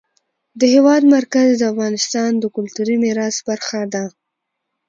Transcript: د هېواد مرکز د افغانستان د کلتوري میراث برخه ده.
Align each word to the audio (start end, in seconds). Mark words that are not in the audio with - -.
د 0.59 0.61
هېواد 0.73 1.03
مرکز 1.15 1.47
د 1.57 1.63
افغانستان 1.73 2.31
د 2.37 2.43
کلتوري 2.55 2.95
میراث 3.03 3.35
برخه 3.49 3.79
ده. 3.93 4.03